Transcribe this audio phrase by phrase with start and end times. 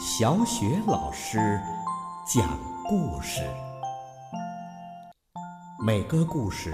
[0.00, 1.60] 小雪老师
[2.24, 3.42] 讲故事，
[5.84, 6.72] 每个故事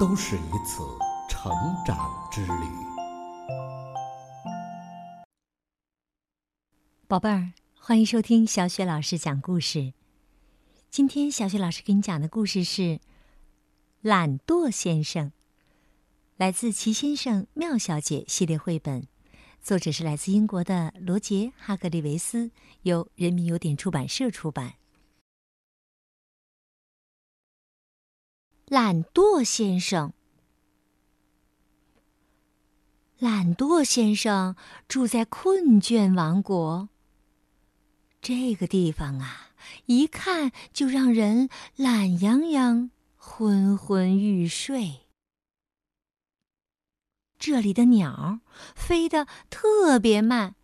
[0.00, 0.82] 都是一次
[1.28, 1.52] 成
[1.84, 2.64] 长之旅。
[7.06, 9.92] 宝贝儿，欢迎收听小雪老师讲故事。
[10.88, 12.82] 今天小雪老师给你讲的故事是
[14.00, 15.26] 《懒惰先生》，
[16.38, 19.06] 来自《奇先生妙小姐》系列绘本。
[19.62, 22.50] 作者是来自英国的罗杰·哈格利维斯，
[22.82, 24.74] 由人民邮电出版社出版。
[28.66, 30.14] 懒惰先生，
[33.20, 34.56] 懒惰先生
[34.88, 36.88] 住在困倦王国。
[38.20, 39.52] 这个地方啊，
[39.86, 45.06] 一看就让人懒洋洋、昏昏欲睡。
[47.42, 48.38] 这里的鸟
[48.76, 50.54] 飞得特别慢，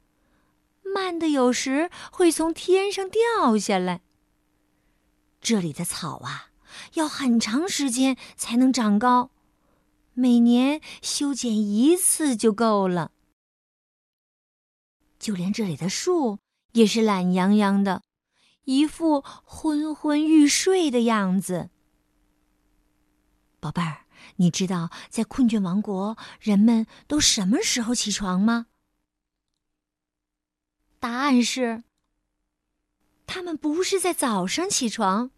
[0.94, 4.02] 慢的有时会从天上掉下来。
[5.40, 6.50] 这里的草啊，
[6.94, 9.32] 要很长时间才能长高，
[10.14, 13.10] 每年修剪一次就够了。
[15.18, 16.38] 就连这里的树
[16.74, 18.04] 也是懒洋洋的，
[18.66, 21.70] 一副昏昏欲睡的样子。
[23.58, 24.04] 宝贝儿。
[24.36, 28.66] 你知道在困倦王国，人们都什么时候起床吗？
[31.00, 31.84] 答案是，
[33.26, 35.30] 他们不是在早上起床，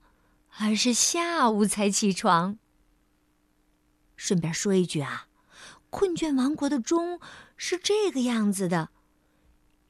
[0.59, 2.59] 而是下午才起床。
[4.17, 5.28] 顺便说一句啊，
[5.91, 7.20] 困倦王国的钟
[7.56, 8.91] 是这个样子的：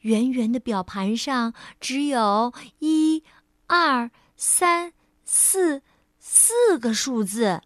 [0.01, 3.23] 圆圆的表盘上只有一、
[3.67, 4.93] 二、三、
[5.25, 5.83] 四
[6.19, 7.63] 四个数字。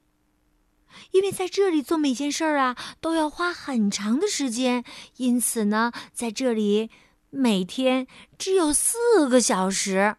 [1.13, 4.85] 因为在这里做每件事儿啊，都要花很长的时间，
[5.17, 6.91] 因此呢，在这里
[7.31, 8.07] 每天
[8.39, 10.17] 只有四个小时。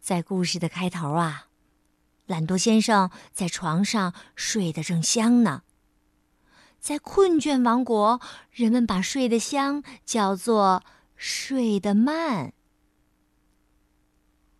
[0.00, 1.48] 在故事的开头啊，
[2.26, 5.62] 懒惰先生在床上睡得正香呢。
[6.78, 8.20] 在困倦王国，
[8.52, 10.84] 人们把睡得香叫做
[11.16, 12.52] 睡得慢。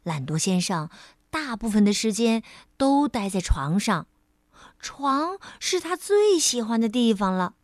[0.03, 0.91] 懒惰先生。
[1.37, 2.43] 大部分的时间
[2.79, 4.07] 都待在床上，
[4.81, 7.55] 床是他最喜欢的地方了。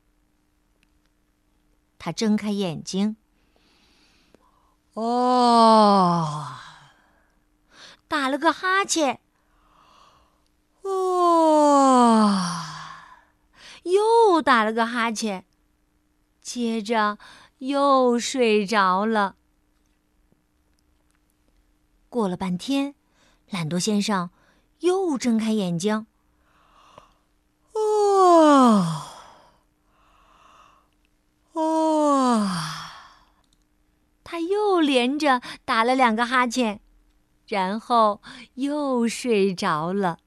[1.99, 3.17] 他睁开眼睛，
[4.93, 6.55] 哦，
[8.07, 9.21] 打了个哈欠，
[10.83, 12.39] 哦，
[13.85, 15.47] 又打了个哈欠，
[16.43, 17.17] 接着
[17.57, 19.37] 又睡着了。
[22.11, 22.95] 过了半天。
[23.53, 24.31] 懒惰先生
[24.81, 26.07] 又睁开眼睛，
[27.75, 29.03] 哦，
[31.53, 32.49] 哦，
[34.25, 36.81] 他又连着打了两个哈欠，
[37.47, 38.23] 然后
[38.55, 40.19] 又睡着了。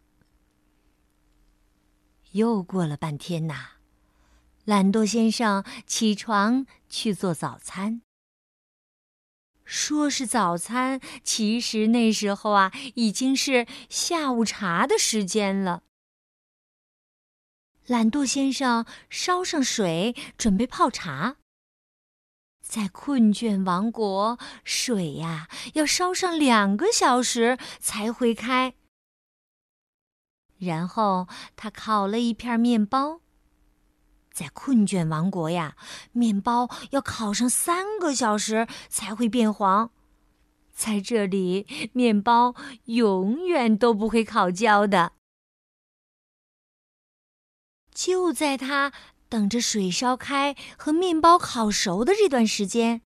[2.34, 3.70] 又过了半天呐，
[4.66, 8.04] 懒惰先生起床去做早餐。
[9.66, 15.82] 说是早餐，其实那时候啊，已经是下午茶的时间了。
[17.88, 21.38] 懒惰先生烧上水，准备泡茶。
[22.62, 28.74] 在困倦王国，水呀要烧上两个小时才会开。
[30.58, 33.22] 然后他烤了一片面包。
[34.36, 35.78] 在困倦王国呀，
[36.12, 39.92] 面包要烤上三个小时才会变黄。
[40.74, 42.54] 在这里，面包
[42.84, 45.14] 永远都不会烤焦的。
[47.94, 48.92] 就在他
[49.30, 53.04] 等着水烧开和面包烤熟的这段时间，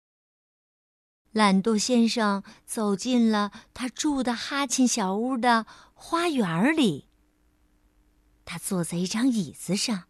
[1.33, 7.09] 懒惰先生走进了他住的哈欠小屋的花园里。
[8.45, 10.06] 他坐在一张椅子上。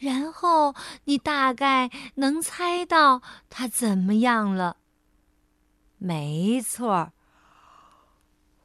[0.00, 0.74] 然后
[1.04, 3.20] 你大概能猜到
[3.50, 4.78] 他怎么样了。
[5.98, 7.12] 没错儿，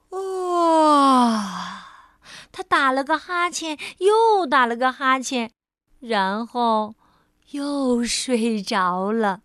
[0.10, 1.84] 哇！
[2.54, 5.52] 他打了个哈欠，又打了个哈欠，
[6.00, 6.96] 然后
[7.52, 9.42] 又睡着了。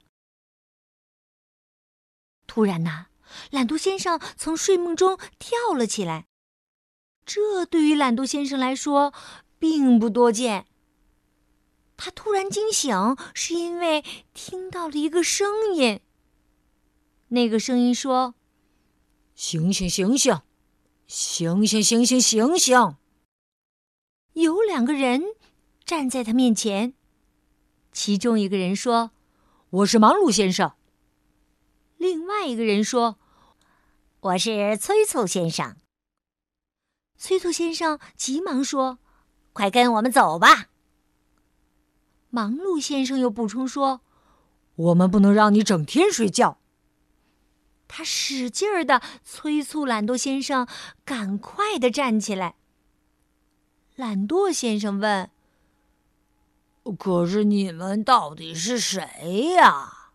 [2.47, 3.07] 突然呐，
[3.51, 6.27] 懒惰先生从睡梦中跳了起来。
[7.27, 9.13] 这对于懒惰先生来说，
[9.59, 10.67] 并不多见。
[12.03, 14.03] 他突然惊醒，是因为
[14.33, 16.01] 听到了一个声音。
[17.29, 18.35] 那个声音说
[19.37, 20.41] ：“醒醒，醒醒，
[21.07, 22.97] 醒醒，醒醒，醒醒！”
[24.33, 25.23] 有两个人
[25.85, 26.95] 站在他面前，
[27.93, 29.11] 其中一个人说
[29.69, 30.73] ：“我是忙碌先生。”
[31.99, 33.19] 另外一个人说
[34.21, 35.77] ：“我是催促先生。”
[37.19, 38.99] 催促先生急忙说
[39.53, 40.69] ：“快跟我们走吧。”
[42.31, 44.01] 忙碌先生又补充说
[44.77, 46.59] ：“我们不能让你整天睡觉。”
[47.89, 50.69] 他使劲儿的催促懒惰先生
[51.05, 52.55] 赶快的站起来。
[53.97, 55.29] 懒惰先生问
[56.97, 60.13] ：“可是你们到底是谁呀？”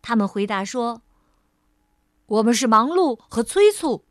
[0.00, 1.02] 他们回答说
[2.26, 4.04] ：“我们是忙碌和催促。”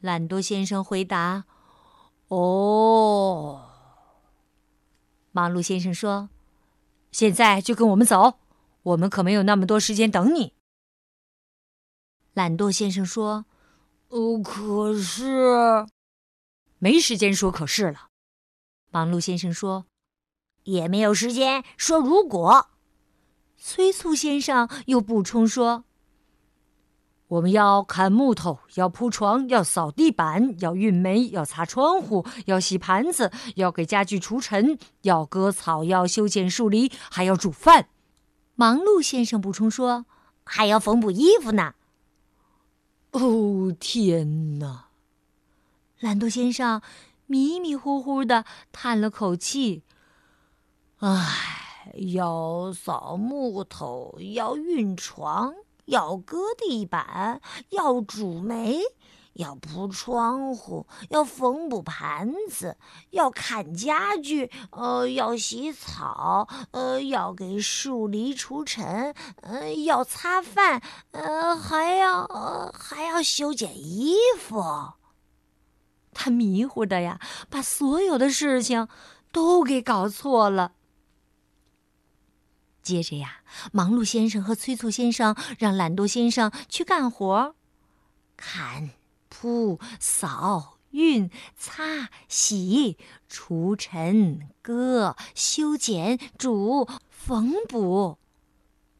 [0.00, 1.44] 懒惰先生回答
[2.28, 3.70] ：“哦。”
[5.34, 6.30] 忙碌先生说
[7.10, 8.38] ：“现在就跟我们走，
[8.84, 10.52] 我们可没有那么多时间等你。”
[12.34, 13.44] 懒惰先生说
[14.10, 15.84] ：“哦，可是，
[16.78, 18.10] 没时间说可是了。”
[18.92, 19.86] 忙碌先生说
[20.62, 22.70] ：“也没有时间说如果。”
[23.58, 25.84] 催促先生又补充说。
[27.28, 37.88] 我们要砍木头，要铺床，要扫地板，要运煤，要擦窗户，要洗盘子，要给家具除尘，要割草，要修剪树篱，还要煮饭。
[38.54, 40.04] 忙碌先生补充说
[40.44, 41.74] ：“还要缝补衣服呢。”
[43.12, 44.88] 哦，天哪！
[46.00, 46.82] 懒惰先生
[47.26, 49.82] 迷迷糊糊的叹了口气
[51.00, 55.54] ：“唉，要扫木头，要运床。”
[55.86, 57.40] 要割地板，
[57.70, 58.80] 要煮煤，
[59.34, 62.76] 要铺窗户，要缝补盘子，
[63.10, 74.62] 要砍家具，呃，要洗草，呃，要给树篱除尘，呃，要擦饭，呃，还要呃，还要修剪衣服。
[76.12, 77.18] 他迷糊的呀，
[77.50, 78.86] 把所有的事情
[79.32, 80.72] 都给搞错了。
[82.84, 83.40] 接着呀，
[83.72, 87.56] 忙碌先生和催促先生让懒惰先生去干活，
[88.36, 88.90] 砍、
[89.30, 98.18] 铺、扫、运、擦、洗、除尘、割、修剪、煮、缝补，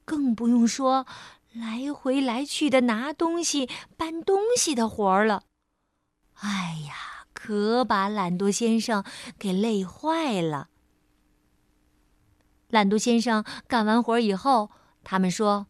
[0.06, 1.06] 更不用说
[1.52, 5.42] 来回来去的拿东西、搬东西的活儿了。
[6.40, 9.04] 哎呀，可把懒惰先生
[9.38, 10.68] 给累坏了。
[12.74, 14.72] 懒惰先生干完活以后，
[15.04, 15.68] 他们说：“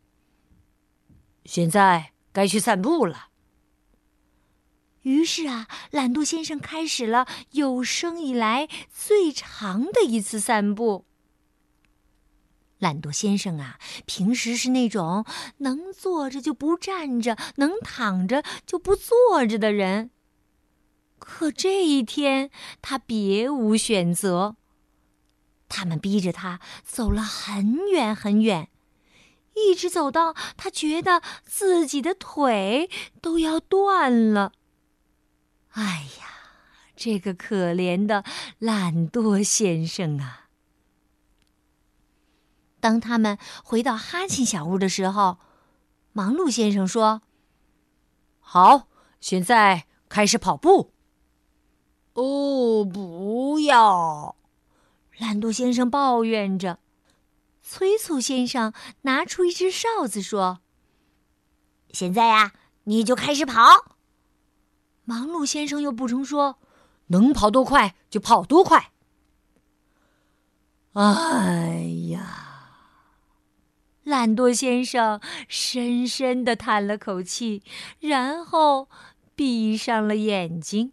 [1.44, 3.28] 现在该去散步了。”
[5.04, 11.04] 于是啊，懒惰先生开始了有生以来最长的一次散步。
[12.78, 15.26] 懒惰先生啊，平时是那种
[15.58, 20.10] 能坐着就不站着，能躺着就不坐着的人。
[21.18, 24.56] 可这一天，他别无选择。
[25.75, 28.69] 他们逼着他走了很远很远，
[29.55, 32.88] 一直走到他觉得自己的腿
[33.21, 34.53] 都要断了。
[35.71, 36.26] 哎呀，
[36.94, 38.23] 这个可怜的
[38.61, 40.47] 懒惰先生啊！
[42.79, 45.38] 当他们回到哈欠小屋的时候，
[46.12, 47.23] 忙碌先生说
[48.38, 48.87] ：“好，
[49.21, 50.93] 现在开始跑步。”
[52.15, 54.37] 哦，不要！
[55.19, 56.78] 懒惰先生抱怨着，
[57.62, 60.61] 催促先生拿出一只哨子说
[61.92, 62.52] ：“现在呀，
[62.85, 63.97] 你就开始跑。”
[65.06, 66.59] 忙碌先生又补充说
[67.09, 68.92] ：“能跑多快就跑多快。”
[70.94, 72.78] 哎呀，
[74.02, 77.62] 懒惰先生深深的叹了口气，
[78.00, 78.88] 然后
[79.35, 80.92] 闭上了眼睛。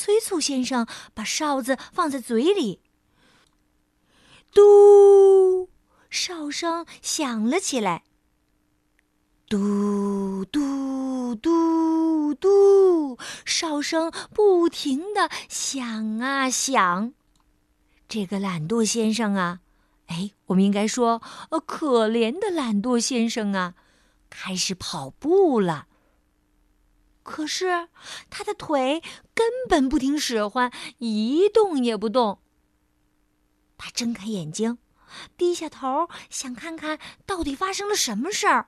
[0.00, 2.80] 催促先生把哨子放在嘴里，
[4.50, 5.68] 嘟，
[6.08, 8.04] 哨声响了起来。
[9.46, 17.12] 嘟嘟嘟嘟，哨声不停的响啊响。
[18.08, 19.60] 这个懒惰先生啊，
[20.06, 23.74] 哎，我们应该说，呃，可怜的懒惰先生啊，
[24.30, 25.88] 开始跑步了。
[27.30, 27.88] 可是，
[28.28, 29.00] 他的腿
[29.34, 32.40] 根本不听使唤，一动也不动。
[33.78, 34.78] 他睁开眼睛，
[35.36, 38.66] 低下头，想看看到底发生了什么事儿。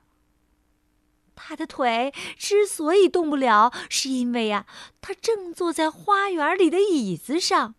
[1.35, 4.67] 他的腿之所以动不了，是因为呀，
[5.01, 7.75] 他正坐在花园里的椅子上，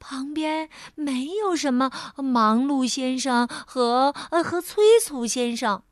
[0.00, 5.84] 旁边没有什么忙碌先生和和催促先生。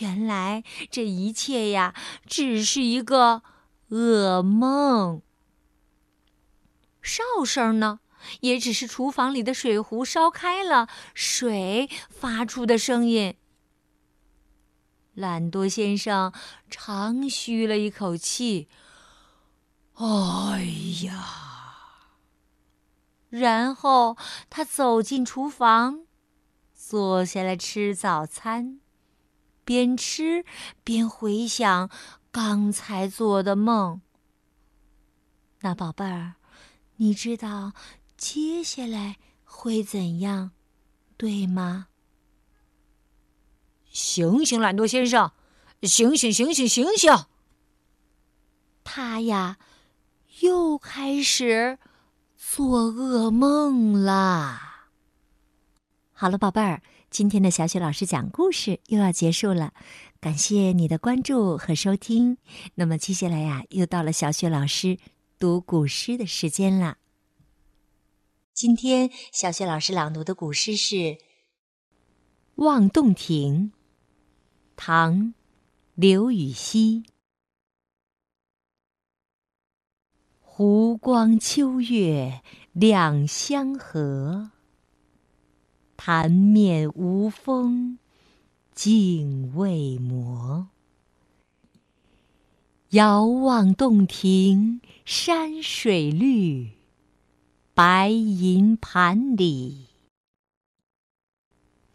[0.00, 1.94] 原来这一切呀，
[2.26, 3.42] 只是一个
[3.90, 5.22] 噩梦。
[7.00, 8.00] 哨声呢，
[8.40, 13.36] 也只是厨房里的水壶烧开了，水发出的声音。
[15.14, 16.32] 懒惰先生
[16.68, 18.68] 长吁了一口气
[19.94, 20.62] ，“哎
[21.04, 21.44] 呀！”
[23.30, 24.16] 然后
[24.50, 26.06] 他走进厨房，
[26.74, 28.80] 坐下来吃早餐，
[29.66, 30.44] 边吃
[30.84, 31.90] 边回想
[32.30, 34.00] 刚才做的梦。
[35.60, 36.36] 那宝贝儿，
[36.96, 37.72] 你知道
[38.16, 40.52] 接下来会怎样，
[41.16, 41.88] 对吗？
[43.90, 45.32] 醒醒，懒惰先生，
[45.82, 47.12] 醒醒，醒醒，醒醒！
[48.84, 49.58] 他呀，
[50.42, 51.78] 又开始
[52.36, 54.90] 做噩梦啦。
[56.12, 56.82] 好了，宝贝儿，
[57.16, 59.72] 今天的小雪老师讲故事又要结束了，
[60.20, 62.36] 感谢你的关注和收听。
[62.74, 64.98] 那么接下来呀，又到了小雪老师
[65.38, 66.98] 读古诗的时间了。
[68.52, 70.94] 今天小雪老师朗读的古诗是
[72.56, 73.72] 《望洞庭》。
[74.76, 75.32] 唐，
[75.94, 77.04] 刘禹锡。
[80.42, 82.42] 湖光秋月
[82.72, 84.50] 两相和，
[86.08, 87.98] 潭面无风
[88.72, 90.68] 镜未磨。
[92.90, 96.70] 遥望洞庭山水绿，
[97.74, 99.88] 白银盘里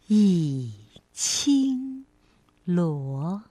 [0.08, 0.74] 一
[1.10, 2.04] 青。
[2.66, 3.42] 螺，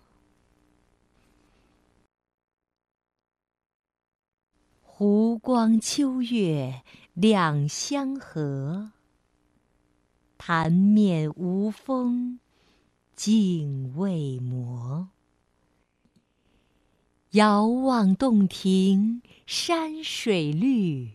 [4.83, 6.83] 湖光秋月
[7.15, 8.91] 两相和，
[10.43, 12.39] 潭面无风
[13.15, 15.09] 镜未磨。
[17.33, 21.11] 遥望洞庭山水绿，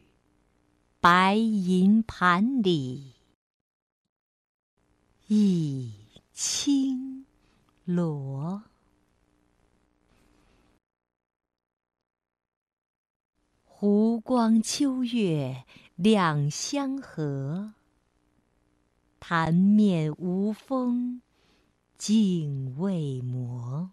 [1.00, 3.14] 白银盘里
[5.26, 5.92] 一
[6.32, 7.26] 青。
[7.84, 8.62] 螺，
[13.64, 15.64] 湖光秋月
[15.96, 17.74] 两相和，
[19.28, 21.20] 潭面无风
[21.98, 23.90] 镜未磨。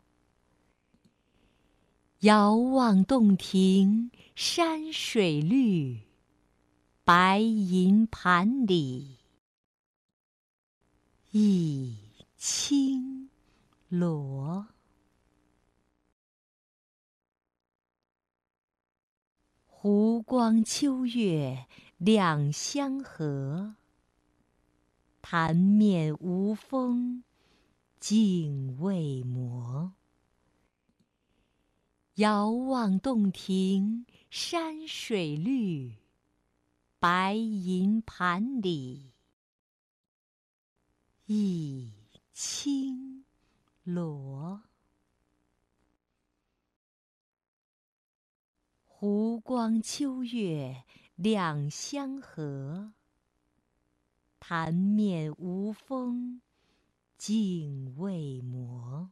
[2.19, 6.01] 遥望洞庭山水绿，
[7.03, 9.21] 白银盘里
[11.31, 11.97] 一
[12.37, 13.31] 青。
[13.89, 14.67] 螺，
[19.65, 21.65] 湖光秋月
[21.97, 23.77] 两相和，
[25.25, 27.23] 潭面无风
[27.97, 29.93] 镜未磨。
[32.15, 35.95] 遥望洞庭山水绿，
[36.99, 39.13] 白银盘里
[41.25, 41.93] 一
[42.33, 43.23] 青。
[43.83, 44.61] 螺，
[48.85, 50.83] 湖光秋月
[51.15, 52.93] 两相和，
[54.45, 56.41] 潭面无风
[57.17, 59.09] 镜未磨。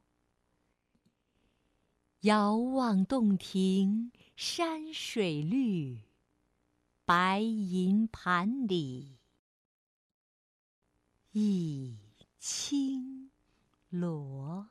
[2.20, 6.02] 遥望洞庭山水绿，
[7.06, 9.20] 白银盘里
[11.32, 11.98] 一
[12.38, 13.32] 青。
[13.88, 14.68] 螺。